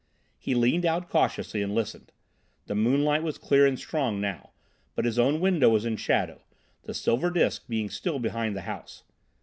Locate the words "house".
8.61-9.03